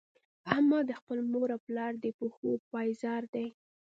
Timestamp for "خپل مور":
0.99-1.47